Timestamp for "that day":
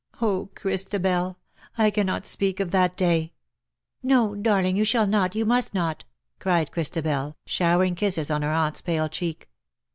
2.71-3.33